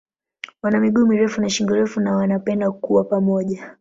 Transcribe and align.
Wana 0.61 0.79
miguu 0.79 1.05
mirefu 1.05 1.41
na 1.41 1.49
shingo 1.49 1.75
refu 1.75 1.99
na 2.01 2.15
wanapenda 2.15 2.71
kuwa 2.71 3.03
pamoja. 3.03 3.69